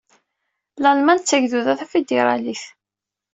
[0.83, 2.63] Lalman d tagduda tafidiṛalit.